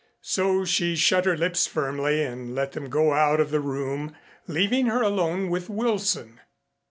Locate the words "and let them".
2.23-2.89